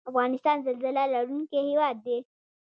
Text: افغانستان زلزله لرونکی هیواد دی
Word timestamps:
افغانستان 0.09 0.57
زلزله 0.65 1.03
لرونکی 1.13 1.59
هیواد 1.69 1.95
دی 2.05 2.17